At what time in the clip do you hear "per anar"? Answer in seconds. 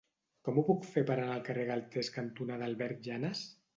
1.11-1.35